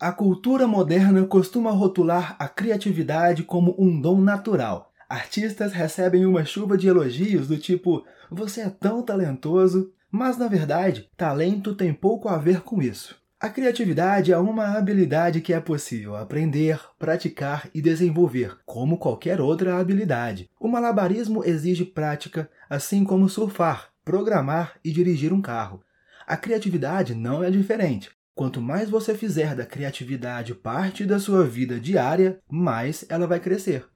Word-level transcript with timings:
A 0.00 0.12
cultura 0.12 0.66
moderna 0.66 1.24
costuma 1.24 1.70
rotular 1.70 2.36
a 2.38 2.48
criatividade 2.48 3.44
como 3.44 3.76
um 3.78 4.00
dom 4.00 4.20
natural. 4.20 4.92
Artistas 5.08 5.72
recebem 5.72 6.26
uma 6.26 6.44
chuva 6.44 6.76
de 6.76 6.88
elogios 6.88 7.46
do 7.46 7.56
tipo: 7.56 8.04
você 8.30 8.62
é 8.62 8.70
tão 8.70 9.02
talentoso. 9.02 9.92
Mas 10.16 10.36
na 10.38 10.46
verdade, 10.46 11.10
talento 11.16 11.74
tem 11.74 11.92
pouco 11.92 12.28
a 12.28 12.38
ver 12.38 12.60
com 12.60 12.80
isso. 12.80 13.16
A 13.40 13.48
criatividade 13.48 14.32
é 14.32 14.38
uma 14.38 14.76
habilidade 14.78 15.40
que 15.40 15.52
é 15.52 15.58
possível 15.58 16.14
aprender, 16.14 16.80
praticar 17.00 17.68
e 17.74 17.82
desenvolver, 17.82 18.56
como 18.64 18.96
qualquer 18.96 19.40
outra 19.40 19.76
habilidade. 19.76 20.48
O 20.58 20.68
malabarismo 20.68 21.44
exige 21.44 21.84
prática, 21.84 22.48
assim 22.70 23.02
como 23.02 23.28
surfar, 23.28 23.90
programar 24.04 24.76
e 24.84 24.92
dirigir 24.92 25.32
um 25.32 25.42
carro. 25.42 25.82
A 26.26 26.36
criatividade 26.36 27.12
não 27.12 27.42
é 27.42 27.50
diferente. 27.50 28.10
Quanto 28.34 28.60
mais 28.60 28.90
você 28.90 29.14
fizer 29.14 29.54
da 29.54 29.64
criatividade 29.64 30.54
parte 30.54 31.06
da 31.06 31.20
sua 31.20 31.44
vida 31.44 31.78
diária, 31.78 32.40
mais 32.50 33.04
ela 33.08 33.26
vai 33.28 33.38
crescer. 33.38 33.86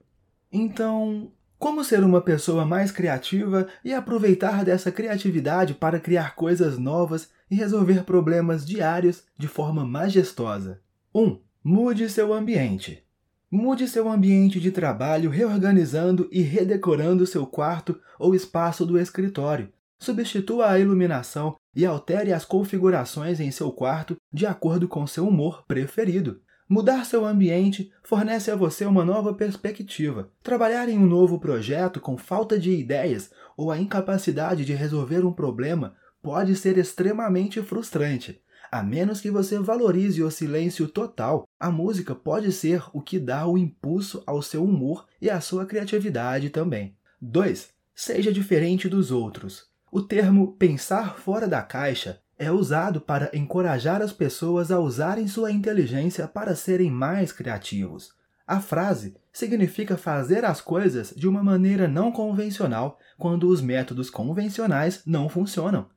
Então, 0.51 1.31
como 1.57 1.83
ser 1.83 2.01
uma 2.05 2.21
pessoa 2.21 2.65
mais 2.65 2.89
criativa 2.89 3.67
e 3.83 3.93
aproveitar 3.93 4.63
dessa 4.63 4.93
criatividade 4.93 5.73
para 5.73 5.99
criar 5.99 6.35
coisas 6.35 6.77
novas 6.77 7.29
e 7.51 7.55
resolver 7.55 8.05
problemas 8.05 8.65
diários 8.65 9.23
de 9.37 9.47
forma 9.47 9.83
majestosa? 9.83 10.79
1. 11.13 11.21
Um, 11.21 11.39
mude 11.61 12.09
seu 12.09 12.33
ambiente. 12.33 13.03
Mude 13.51 13.89
seu 13.89 14.09
ambiente 14.09 14.57
de 14.57 14.71
trabalho 14.71 15.29
reorganizando 15.29 16.29
e 16.31 16.41
redecorando 16.41 17.27
seu 17.27 17.45
quarto 17.45 17.99
ou 18.17 18.33
espaço 18.33 18.85
do 18.85 18.97
escritório. 18.97 19.67
Substitua 19.97 20.69
a 20.69 20.79
iluminação 20.79 21.57
e 21.75 21.85
altere 21.85 22.33
as 22.33 22.45
configurações 22.45 23.39
em 23.39 23.51
seu 23.51 23.71
quarto 23.71 24.17
de 24.31 24.45
acordo 24.45 24.87
com 24.87 25.05
seu 25.07 25.27
humor 25.27 25.63
preferido. 25.67 26.41
Mudar 26.67 27.03
seu 27.03 27.25
ambiente 27.25 27.91
fornece 28.03 28.51
a 28.51 28.55
você 28.55 28.85
uma 28.85 29.03
nova 29.03 29.33
perspectiva. 29.33 30.29
Trabalhar 30.43 30.87
em 30.87 30.99
um 30.99 31.05
novo 31.05 31.39
projeto 31.39 31.99
com 31.99 32.15
falta 32.15 32.59
de 32.59 32.71
ideias 32.71 33.31
ou 33.57 33.71
a 33.71 33.79
incapacidade 33.79 34.63
de 34.63 34.73
resolver 34.73 35.25
um 35.25 35.33
problema 35.33 35.95
pode 36.21 36.55
ser 36.55 36.77
extremamente 36.77 37.61
frustrante. 37.61 38.39
A 38.71 38.83
menos 38.83 39.19
que 39.19 39.31
você 39.31 39.57
valorize 39.57 40.21
o 40.21 40.29
silêncio 40.29 40.87
total, 40.87 41.47
a 41.59 41.71
música 41.71 42.13
pode 42.13 42.51
ser 42.51 42.83
o 42.93 43.01
que 43.01 43.17
dá 43.17 43.47
o 43.47 43.57
impulso 43.57 44.21
ao 44.27 44.43
seu 44.43 44.63
humor 44.63 45.07
e 45.19 45.27
à 45.27 45.41
sua 45.41 45.65
criatividade 45.65 46.51
também. 46.51 46.95
2. 47.19 47.73
Seja 47.95 48.31
diferente 48.31 48.87
dos 48.87 49.09
outros. 49.09 49.68
O 49.91 50.03
termo 50.03 50.53
pensar 50.53 51.17
fora 51.17 51.47
da 51.47 51.63
caixa 51.63 52.21
é 52.37 52.51
usado 52.51 53.01
para 53.01 53.31
encorajar 53.33 54.03
as 54.03 54.13
pessoas 54.13 54.71
a 54.71 54.79
usarem 54.79 55.27
sua 55.27 55.51
inteligência 55.51 56.27
para 56.27 56.55
serem 56.55 56.91
mais 56.91 57.31
criativos. 57.31 58.13
A 58.45 58.59
frase 58.59 59.15
significa 59.33 59.97
fazer 59.97 60.45
as 60.45 60.61
coisas 60.61 61.11
de 61.17 61.27
uma 61.27 61.43
maneira 61.43 61.87
não 61.87 62.11
convencional 62.11 62.99
quando 63.17 63.47
os 63.47 63.61
métodos 63.61 64.11
convencionais 64.11 65.01
não 65.07 65.27
funcionam. 65.27 65.87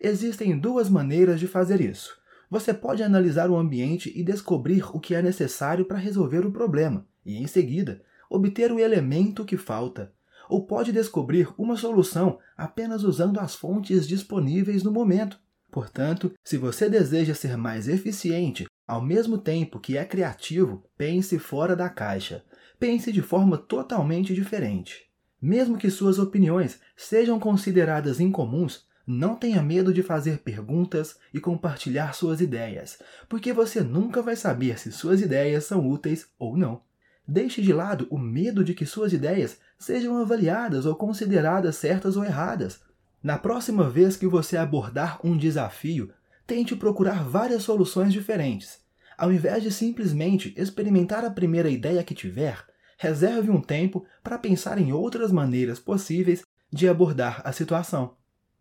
Existem 0.00 0.56
duas 0.56 0.88
maneiras 0.88 1.40
de 1.40 1.48
fazer 1.48 1.80
isso. 1.80 2.16
Você 2.48 2.72
pode 2.72 3.02
analisar 3.02 3.50
o 3.50 3.56
ambiente 3.56 4.12
e 4.14 4.22
descobrir 4.22 4.84
o 4.94 5.00
que 5.00 5.12
é 5.12 5.20
necessário 5.20 5.84
para 5.84 5.98
resolver 5.98 6.46
o 6.46 6.52
problema, 6.52 7.04
e 7.26 7.36
em 7.36 7.48
seguida, 7.48 8.00
obter 8.28 8.70
o 8.70 8.78
elemento 8.78 9.44
que 9.44 9.56
falta 9.56 10.12
ou 10.50 10.66
pode 10.66 10.92
descobrir 10.92 11.48
uma 11.56 11.76
solução 11.76 12.38
apenas 12.56 13.04
usando 13.04 13.38
as 13.38 13.54
fontes 13.54 14.06
disponíveis 14.06 14.82
no 14.82 14.90
momento. 14.90 15.38
Portanto, 15.70 16.32
se 16.44 16.58
você 16.58 16.90
deseja 16.90 17.34
ser 17.34 17.56
mais 17.56 17.88
eficiente 17.88 18.66
ao 18.86 19.00
mesmo 19.00 19.38
tempo 19.38 19.78
que 19.78 19.96
é 19.96 20.04
criativo, 20.04 20.84
pense 20.98 21.38
fora 21.38 21.76
da 21.76 21.88
caixa. 21.88 22.44
Pense 22.78 23.12
de 23.12 23.22
forma 23.22 23.56
totalmente 23.56 24.34
diferente. 24.34 25.08
Mesmo 25.40 25.78
que 25.78 25.90
suas 25.90 26.18
opiniões 26.18 26.80
sejam 26.96 27.38
consideradas 27.38 28.18
incomuns, 28.18 28.84
não 29.06 29.36
tenha 29.36 29.62
medo 29.62 29.94
de 29.94 30.02
fazer 30.02 30.38
perguntas 30.38 31.16
e 31.32 31.40
compartilhar 31.40 32.14
suas 32.14 32.40
ideias, 32.40 32.98
porque 33.28 33.52
você 33.52 33.80
nunca 33.80 34.22
vai 34.22 34.36
saber 34.36 34.78
se 34.78 34.92
suas 34.92 35.20
ideias 35.20 35.64
são 35.64 35.88
úteis 35.88 36.28
ou 36.38 36.56
não. 36.56 36.82
Deixe 37.32 37.62
de 37.62 37.72
lado 37.72 38.08
o 38.10 38.18
medo 38.18 38.64
de 38.64 38.74
que 38.74 38.84
suas 38.84 39.12
ideias 39.12 39.56
sejam 39.78 40.20
avaliadas 40.20 40.84
ou 40.84 40.96
consideradas 40.96 41.76
certas 41.76 42.16
ou 42.16 42.24
erradas. 42.24 42.80
Na 43.22 43.38
próxima 43.38 43.88
vez 43.88 44.16
que 44.16 44.26
você 44.26 44.56
abordar 44.56 45.24
um 45.24 45.36
desafio, 45.36 46.12
tente 46.44 46.74
procurar 46.74 47.22
várias 47.22 47.62
soluções 47.62 48.12
diferentes. 48.12 48.80
Ao 49.16 49.32
invés 49.32 49.62
de 49.62 49.70
simplesmente 49.70 50.52
experimentar 50.56 51.24
a 51.24 51.30
primeira 51.30 51.70
ideia 51.70 52.02
que 52.02 52.16
tiver, 52.16 52.66
reserve 52.98 53.48
um 53.48 53.60
tempo 53.60 54.04
para 54.24 54.36
pensar 54.36 54.76
em 54.76 54.92
outras 54.92 55.30
maneiras 55.30 55.78
possíveis 55.78 56.42
de 56.72 56.88
abordar 56.88 57.42
a 57.44 57.52
situação. 57.52 58.16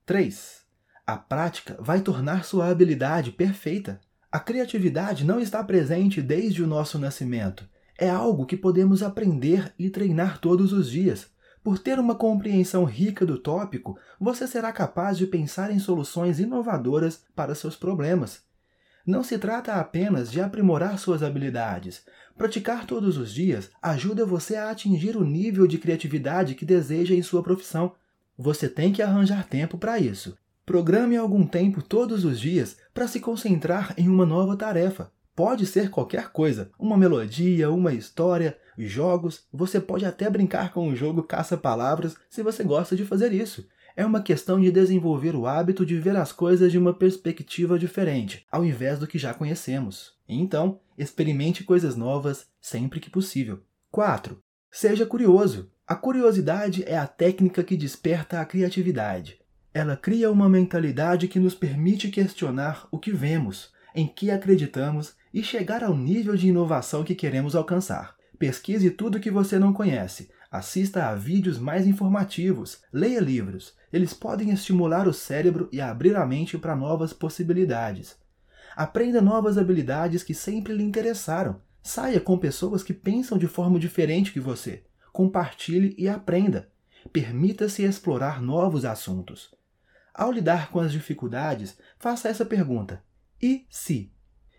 3. 0.05 0.61
A 1.07 1.17
prática 1.17 1.75
vai 1.79 2.01
tornar 2.01 2.45
sua 2.45 2.69
habilidade 2.69 3.31
perfeita. 3.31 3.99
A 4.31 4.39
criatividade 4.39 5.25
não 5.25 5.39
está 5.39 5.63
presente 5.63 6.21
desde 6.21 6.61
o 6.61 6.67
nosso 6.67 6.99
nascimento 6.99 7.67
é 7.99 8.09
algo 8.09 8.45
que 8.45 8.55
podemos 8.55 9.03
aprender 9.03 9.73
e 9.77 9.89
treinar 9.89 10.39
todos 10.39 10.71
os 10.71 10.89
dias. 10.89 11.27
Por 11.61 11.77
ter 11.77 11.99
uma 11.99 12.15
compreensão 12.15 12.85
rica 12.85 13.25
do 13.25 13.37
tópico, 13.37 13.97
você 14.17 14.47
será 14.47 14.71
capaz 14.71 15.17
de 15.17 15.27
pensar 15.27 15.69
em 15.69 15.79
soluções 15.79 16.39
inovadoras 16.39 17.21
para 17.35 17.53
seus 17.53 17.75
problemas. 17.75 18.41
Não 19.05 19.23
se 19.23 19.37
trata 19.37 19.73
apenas 19.73 20.31
de 20.31 20.39
aprimorar 20.39 20.97
suas 20.97 21.21
habilidades. 21.21 22.03
Praticar 22.37 22.85
todos 22.85 23.17
os 23.17 23.33
dias 23.33 23.69
ajuda 23.81 24.25
você 24.25 24.55
a 24.55 24.69
atingir 24.69 25.17
o 25.17 25.25
nível 25.25 25.67
de 25.67 25.77
criatividade 25.77 26.55
que 26.55 26.65
deseja 26.65 27.13
em 27.13 27.21
sua 27.21 27.43
profissão. 27.43 27.91
Você 28.37 28.69
tem 28.69 28.93
que 28.93 29.01
arranjar 29.01 29.45
tempo 29.45 29.77
para 29.77 29.99
isso. 29.99 30.37
Programe 30.65 31.17
algum 31.17 31.45
tempo 31.45 31.81
todos 31.81 32.23
os 32.23 32.39
dias 32.39 32.77
para 32.93 33.07
se 33.07 33.19
concentrar 33.19 33.93
em 33.97 34.07
uma 34.07 34.25
nova 34.25 34.55
tarefa. 34.55 35.11
Pode 35.39 35.65
ser 35.65 35.89
qualquer 35.89 36.33
coisa, 36.33 36.69
uma 36.77 36.97
melodia, 36.97 37.71
uma 37.71 37.93
história, 37.93 38.57
jogos. 38.77 39.47
Você 39.53 39.79
pode 39.79 40.03
até 40.03 40.29
brincar 40.29 40.73
com 40.73 40.89
o 40.89 40.95
jogo 40.97 41.23
caça-palavras 41.23 42.17
se 42.29 42.43
você 42.43 42.61
gosta 42.61 42.93
de 42.93 43.05
fazer 43.05 43.31
isso. 43.31 43.65
É 43.95 44.05
uma 44.05 44.21
questão 44.21 44.59
de 44.59 44.69
desenvolver 44.69 45.37
o 45.37 45.47
hábito 45.47 45.85
de 45.85 45.97
ver 45.97 46.17
as 46.17 46.33
coisas 46.33 46.69
de 46.69 46.77
uma 46.77 46.93
perspectiva 46.93 47.79
diferente, 47.79 48.45
ao 48.51 48.65
invés 48.65 48.99
do 48.99 49.07
que 49.07 49.17
já 49.17 49.33
conhecemos. 49.33 50.11
Então, 50.27 50.81
experimente 50.97 51.63
coisas 51.63 51.95
novas 51.95 52.45
sempre 52.59 52.99
que 52.99 53.09
possível. 53.09 53.61
4. 53.91 54.37
Seja 54.69 55.05
curioso. 55.05 55.71
A 55.87 55.95
curiosidade 55.95 56.83
é 56.85 56.97
a 56.97 57.07
técnica 57.07 57.63
que 57.63 57.77
desperta 57.77 58.41
a 58.41 58.45
criatividade. 58.45 59.39
Ela 59.73 59.95
cria 59.95 60.29
uma 60.29 60.49
mentalidade 60.49 61.29
que 61.29 61.39
nos 61.39 61.55
permite 61.55 62.09
questionar 62.09 62.89
o 62.91 62.99
que 62.99 63.13
vemos, 63.13 63.71
em 63.95 64.05
que 64.05 64.29
acreditamos 64.29 65.17
e 65.33 65.43
chegar 65.43 65.83
ao 65.83 65.95
nível 65.95 66.35
de 66.35 66.47
inovação 66.47 67.03
que 67.03 67.15
queremos 67.15 67.55
alcançar. 67.55 68.15
Pesquise 68.37 68.89
tudo 68.91 69.19
que 69.19 69.29
você 69.29 69.59
não 69.59 69.73
conhece, 69.73 70.29
assista 70.51 71.07
a 71.07 71.15
vídeos 71.15 71.59
mais 71.59 71.85
informativos, 71.85 72.81
leia 72.91 73.19
livros. 73.19 73.75
Eles 73.91 74.13
podem 74.13 74.51
estimular 74.51 75.07
o 75.07 75.13
cérebro 75.13 75.67
e 75.71 75.81
abrir 75.81 76.15
a 76.15 76.25
mente 76.25 76.57
para 76.57 76.75
novas 76.75 77.13
possibilidades. 77.13 78.17
Aprenda 78.75 79.21
novas 79.21 79.57
habilidades 79.57 80.23
que 80.23 80.33
sempre 80.33 80.73
lhe 80.73 80.83
interessaram. 80.83 81.61
Saia 81.83 82.19
com 82.19 82.37
pessoas 82.37 82.83
que 82.83 82.93
pensam 82.93 83.37
de 83.37 83.47
forma 83.47 83.79
diferente 83.79 84.31
que 84.31 84.39
você. 84.39 84.83
Compartilhe 85.11 85.95
e 85.97 86.07
aprenda. 86.07 86.69
Permita-se 87.11 87.83
explorar 87.83 88.41
novos 88.41 88.85
assuntos. 88.85 89.53
Ao 90.13 90.31
lidar 90.31 90.69
com 90.69 90.79
as 90.79 90.91
dificuldades, 90.91 91.77
faça 91.97 92.29
essa 92.29 92.45
pergunta: 92.45 93.03
e 93.41 93.65
se? 93.69 94.11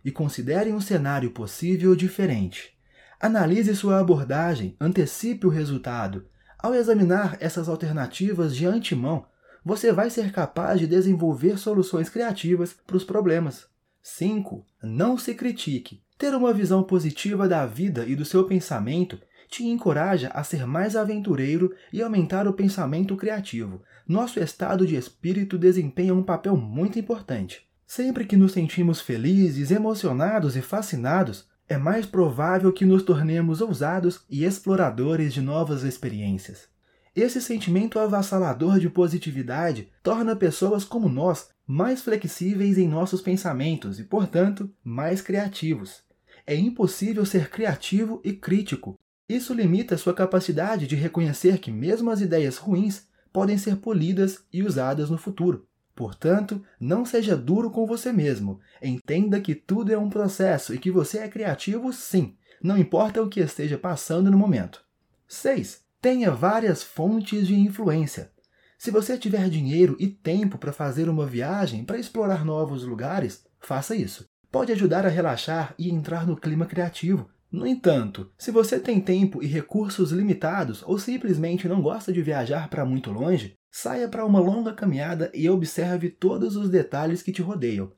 E 0.05 0.11
considere 0.11 0.73
um 0.73 0.81
cenário 0.81 1.31
possível 1.31 1.95
diferente. 1.95 2.73
Analise 3.21 3.75
sua 3.75 4.01
abordagem, 4.01 4.77
antecipe 4.81 5.47
o 5.47 5.51
resultado. 5.51 6.27
Ao 6.59 6.75
examinar 6.75 7.37
essas 7.41 7.69
alternativas 7.69 8.57
de 8.57 8.67
antemão, 8.67 9.27
você 9.65 9.93
vai 9.93 10.09
ser 10.09 10.33
capaz 10.33 10.81
de 10.81 10.87
desenvolver 10.87 11.59
soluções 11.59 12.09
criativas 12.09 12.75
para 12.87 12.97
os 12.97 13.05
problemas. 13.05 13.67
5. 14.03 14.65
Não 14.83 15.19
se 15.19 15.35
critique. 15.35 16.03
Ter 16.17 16.35
uma 16.35 16.53
visão 16.53 16.83
positiva 16.83 17.47
da 17.47 17.67
vida 17.67 18.07
e 18.07 18.17
do 18.17 18.25
seu 18.25 18.45
pensamento 18.45 19.19
te 19.49 19.65
encoraja 19.65 20.29
a 20.29 20.45
ser 20.45 20.67
mais 20.67 20.95
aventureiro 20.97 21.75
e 21.93 22.01
aumentar 22.01 22.47
o 22.47 22.53
pensamento 22.53 23.17
criativo. 23.17 23.83
Nosso 24.07 24.41
estado 24.41 24.87
de 24.87 24.97
espírito 24.97 25.59
desempenha 25.59 26.15
um 26.15 26.23
papel 26.23 26.57
muito 26.57 26.99
importante. 26.99 27.69
Sempre 27.93 28.25
que 28.25 28.37
nos 28.37 28.53
sentimos 28.53 29.01
felizes, 29.01 29.73
emocionados 29.73 30.55
e 30.55 30.63
fascinados, 30.63 31.49
é 31.69 31.77
mais 31.77 32.07
provável 32.07 32.73
que 32.73 32.85
nos 32.85 33.03
tornemos 33.03 33.61
ousados 33.61 34.21
e 34.31 34.45
exploradores 34.45 35.35
de 35.35 35.41
novas 35.41 35.83
experiências. 35.83 36.69
Esse 37.17 37.43
sentimento 37.43 37.99
avassalador 37.99 38.79
de 38.79 38.89
positividade 38.89 39.89
torna 40.05 40.37
pessoas 40.37 40.85
como 40.85 41.09
nós 41.09 41.49
mais 41.67 42.01
flexíveis 42.01 42.79
em 42.79 42.87
nossos 42.87 43.21
pensamentos 43.21 43.99
e, 43.99 44.05
portanto, 44.05 44.71
mais 44.85 45.21
criativos. 45.21 46.05
é 46.47 46.55
impossível 46.55 47.27
ser 47.27 47.51
criativo 47.51 48.21
e 48.23 48.33
crítico. 48.33 48.97
Isso 49.29 49.53
limita 49.53 49.99
sua 49.99 50.15
capacidade 50.15 50.87
de 50.87 50.95
reconhecer 50.95 51.59
que 51.59 51.73
mesmo 51.73 52.09
as 52.09 52.21
ideias 52.21 52.57
ruins 52.57 53.09
podem 53.33 53.59
ser 53.59 53.79
polidas 53.79 54.45
e 54.53 54.63
usadas 54.63 55.11
no 55.11 55.19
futuro. 55.19 55.67
Portanto, 56.01 56.65
não 56.81 57.05
seja 57.05 57.37
duro 57.37 57.71
com 57.71 57.85
você 57.85 58.11
mesmo. 58.11 58.59
Entenda 58.83 59.39
que 59.39 59.55
tudo 59.55 59.93
é 59.93 59.99
um 59.99 60.09
processo 60.09 60.75
e 60.75 60.79
que 60.79 60.91
você 60.91 61.19
é 61.19 61.29
criativo 61.29 61.93
sim, 61.93 62.39
não 62.63 62.79
importa 62.79 63.23
o 63.23 63.29
que 63.29 63.39
esteja 63.39 63.77
passando 63.77 64.31
no 64.31 64.39
momento. 64.39 64.83
6. 65.29 65.83
Tenha 66.01 66.31
várias 66.31 66.83
fontes 66.83 67.47
de 67.47 67.55
influência. 67.55 68.33
Se 68.79 68.91
você 68.91 69.19
tiver 69.19 69.51
dinheiro 69.51 69.95
e 70.01 70.09
tempo 70.09 70.57
para 70.57 70.73
fazer 70.73 71.07
uma 71.07 71.27
viagem 71.27 71.85
para 71.85 71.99
explorar 71.99 72.47
novos 72.47 72.83
lugares, 72.83 73.45
faça 73.61 73.95
isso. 73.95 74.25
Pode 74.51 74.73
ajudar 74.73 75.05
a 75.05 75.11
relaxar 75.11 75.75
e 75.79 75.91
entrar 75.91 76.27
no 76.27 76.35
clima 76.35 76.65
criativo. 76.65 77.29
No 77.53 77.67
entanto, 77.67 78.33
se 78.39 78.51
você 78.51 78.81
tem 78.81 79.03
tempo 79.03 79.43
e 79.43 79.47
recursos 79.47 80.13
limitados 80.13 80.83
ou 80.83 80.99
simplesmente 80.99 81.69
não 81.69 81.83
gosta 81.83 82.11
de 82.11 82.23
viajar 82.23 82.71
para 82.71 82.87
muito 82.87 83.13
longe, 83.13 83.60
saia 83.71 84.09
para 84.09 84.25
uma 84.25 84.41
longa 84.41 84.73
caminhada 84.73 85.31
e 85.33 85.49
observe 85.49 86.11
todos 86.11 86.57
os 86.57 86.69
detalhes 86.69 87.23
que 87.23 87.33
te 87.33 87.43
rodeiam. 87.43 87.93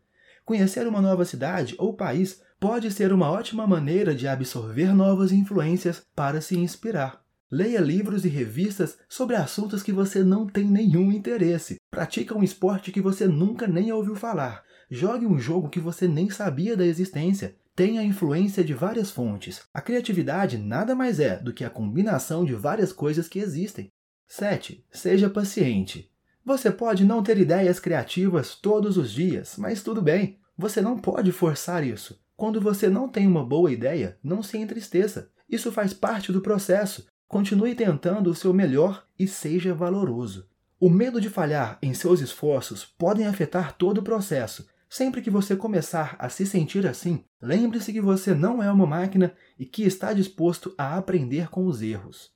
Conhecer 0.44 0.86
uma 0.86 1.00
nova 1.00 1.24
cidade 1.24 1.74
ou 1.78 1.94
país 1.94 2.42
pode 2.58 2.90
ser 2.90 3.12
uma 3.12 3.30
ótima 3.30 3.66
maneira 3.66 4.14
de 4.14 4.28
absorver 4.28 4.94
novas 4.94 5.32
influências 5.32 6.02
para 6.14 6.40
se 6.40 6.58
inspirar. 6.58 7.22
Leia 7.50 7.80
livros 7.80 8.24
e 8.24 8.28
revistas 8.28 8.98
sobre 9.08 9.36
assuntos 9.36 9.82
que 9.82 9.92
você 9.92 10.24
não 10.24 10.46
tem 10.46 10.64
nenhum 10.64 11.12
interesse. 11.12 11.76
Pratique 11.90 12.32
um 12.32 12.42
esporte 12.42 12.90
que 12.90 13.00
você 13.00 13.26
nunca 13.26 13.66
nem 13.66 13.92
ouviu 13.92 14.16
falar. 14.16 14.62
Jogue 14.90 15.26
um 15.26 15.38
jogo 15.38 15.68
que 15.68 15.80
você 15.80 16.08
nem 16.08 16.30
sabia 16.30 16.76
da 16.76 16.86
existência. 16.86 17.54
Tenha 17.74 18.02
influência 18.02 18.62
de 18.64 18.74
várias 18.74 19.10
fontes. 19.10 19.62
A 19.72 19.80
criatividade 19.80 20.58
nada 20.58 20.94
mais 20.94 21.20
é 21.20 21.38
do 21.38 21.52
que 21.52 21.64
a 21.64 21.70
combinação 21.70 22.44
de 22.44 22.54
várias 22.54 22.92
coisas 22.92 23.28
que 23.28 23.38
existem. 23.38 23.90
7. 24.34 24.82
Seja 24.90 25.28
paciente. 25.28 26.10
Você 26.42 26.70
pode 26.70 27.04
não 27.04 27.22
ter 27.22 27.36
ideias 27.36 27.78
criativas 27.78 28.54
todos 28.54 28.96
os 28.96 29.12
dias, 29.12 29.56
mas 29.58 29.82
tudo 29.82 30.00
bem. 30.00 30.38
Você 30.56 30.80
não 30.80 30.96
pode 30.96 31.30
forçar 31.32 31.84
isso. 31.84 32.18
Quando 32.34 32.58
você 32.58 32.88
não 32.88 33.10
tem 33.10 33.26
uma 33.26 33.44
boa 33.44 33.70
ideia, 33.70 34.16
não 34.24 34.42
se 34.42 34.56
entristeça. 34.56 35.30
Isso 35.46 35.70
faz 35.70 35.92
parte 35.92 36.32
do 36.32 36.40
processo. 36.40 37.06
Continue 37.28 37.74
tentando 37.74 38.30
o 38.30 38.34
seu 38.34 38.54
melhor 38.54 39.06
e 39.18 39.28
seja 39.28 39.74
valoroso. 39.74 40.48
O 40.80 40.88
medo 40.88 41.20
de 41.20 41.28
falhar 41.28 41.78
em 41.82 41.92
seus 41.92 42.22
esforços 42.22 42.86
podem 42.86 43.26
afetar 43.26 43.76
todo 43.76 43.98
o 43.98 44.02
processo. 44.02 44.66
Sempre 44.88 45.20
que 45.20 45.28
você 45.28 45.54
começar 45.54 46.16
a 46.18 46.30
se 46.30 46.46
sentir 46.46 46.86
assim, 46.86 47.22
lembre-se 47.40 47.92
que 47.92 48.00
você 48.00 48.32
não 48.32 48.62
é 48.62 48.72
uma 48.72 48.86
máquina 48.86 49.34
e 49.58 49.66
que 49.66 49.82
está 49.82 50.14
disposto 50.14 50.74
a 50.78 50.96
aprender 50.96 51.50
com 51.50 51.66
os 51.66 51.82
erros. 51.82 52.31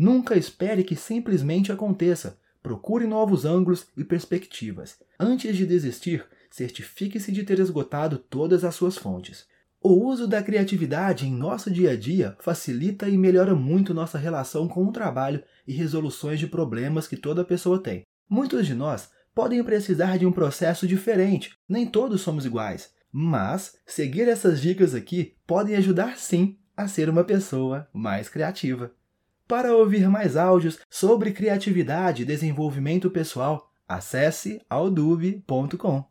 Nunca 0.00 0.34
espere 0.34 0.82
que 0.82 0.96
simplesmente 0.96 1.70
aconteça. 1.70 2.38
Procure 2.62 3.06
novos 3.06 3.44
ângulos 3.44 3.86
e 3.94 4.02
perspectivas. 4.02 4.96
Antes 5.18 5.54
de 5.54 5.66
desistir, 5.66 6.24
certifique-se 6.50 7.30
de 7.30 7.42
ter 7.44 7.58
esgotado 7.58 8.16
todas 8.16 8.64
as 8.64 8.74
suas 8.74 8.96
fontes. 8.96 9.44
O 9.78 9.90
uso 9.90 10.26
da 10.26 10.42
criatividade 10.42 11.26
em 11.26 11.30
nosso 11.30 11.70
dia 11.70 11.90
a 11.90 11.96
dia 11.96 12.34
facilita 12.40 13.10
e 13.10 13.18
melhora 13.18 13.54
muito 13.54 13.92
nossa 13.92 14.16
relação 14.16 14.66
com 14.66 14.86
o 14.86 14.90
trabalho 14.90 15.42
e 15.68 15.74
resoluções 15.74 16.40
de 16.40 16.46
problemas 16.46 17.06
que 17.06 17.16
toda 17.16 17.44
pessoa 17.44 17.78
tem. 17.78 18.06
Muitos 18.26 18.66
de 18.66 18.74
nós 18.74 19.10
podem 19.34 19.62
precisar 19.62 20.16
de 20.16 20.24
um 20.24 20.32
processo 20.32 20.86
diferente, 20.86 21.52
nem 21.68 21.84
todos 21.84 22.22
somos 22.22 22.46
iguais, 22.46 22.90
mas 23.12 23.76
seguir 23.84 24.28
essas 24.28 24.62
dicas 24.62 24.94
aqui 24.94 25.34
podem 25.46 25.76
ajudar 25.76 26.16
sim 26.16 26.56
a 26.74 26.88
ser 26.88 27.10
uma 27.10 27.22
pessoa 27.22 27.86
mais 27.92 28.30
criativa. 28.30 28.90
Para 29.50 29.74
ouvir 29.74 30.08
mais 30.08 30.36
áudios 30.36 30.78
sobre 30.88 31.32
criatividade 31.32 32.22
e 32.22 32.24
desenvolvimento 32.24 33.10
pessoal, 33.10 33.68
acesse 33.88 34.62
audub.com. 34.70 36.09